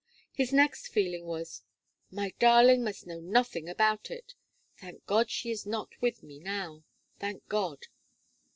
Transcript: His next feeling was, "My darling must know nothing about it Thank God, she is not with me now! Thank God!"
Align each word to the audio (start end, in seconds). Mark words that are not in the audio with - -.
His 0.33 0.51
next 0.51 0.87
feeling 0.87 1.27
was, 1.27 1.61
"My 2.09 2.33
darling 2.39 2.83
must 2.83 3.05
know 3.05 3.19
nothing 3.19 3.69
about 3.69 4.09
it 4.09 4.33
Thank 4.79 5.05
God, 5.05 5.29
she 5.29 5.51
is 5.51 5.67
not 5.67 5.89
with 6.01 6.23
me 6.23 6.39
now! 6.39 6.83
Thank 7.19 7.47
God!" 7.47 7.85